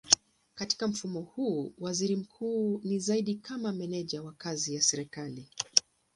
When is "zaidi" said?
2.99-3.35